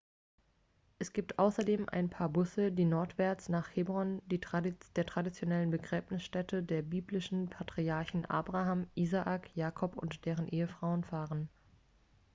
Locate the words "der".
4.25-4.41, 6.63-6.81